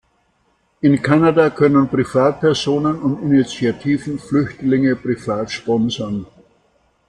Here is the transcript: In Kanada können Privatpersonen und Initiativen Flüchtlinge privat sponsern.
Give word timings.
In 0.81 0.99
Kanada 0.99 1.51
können 1.51 1.87
Privatpersonen 1.87 2.99
und 3.03 3.21
Initiativen 3.21 4.17
Flüchtlinge 4.17 4.95
privat 4.95 5.51
sponsern. 5.51 6.25